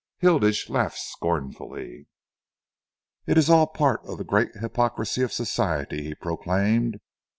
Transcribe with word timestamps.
Hilditch 0.17 0.67
laughed 0.67 0.97
scornfully. 0.97 2.07
"It 3.27 3.37
is 3.37 3.51
all 3.51 3.67
part 3.67 4.03
of 4.03 4.17
the 4.17 4.23
great 4.23 4.55
hypocrisy 4.55 5.21
of 5.21 5.31
society," 5.31 6.01
he 6.01 6.15
proclaimed. 6.15 6.97